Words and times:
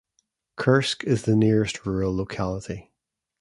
Kursk 0.57 1.03
is 1.03 1.25
the 1.25 1.35
nearest 1.35 1.85
rural 1.85 2.15
locality. 2.15 2.91